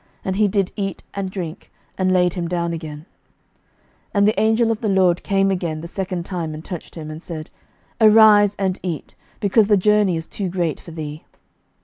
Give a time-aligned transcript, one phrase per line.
[0.25, 3.05] And he did eat and drink, and laid him down again.
[4.15, 7.11] 11:019:007 And the angel of the LORD came again the second time, and touched him,
[7.11, 7.51] and said,
[8.01, 11.23] Arise and eat; because the journey is too great for thee.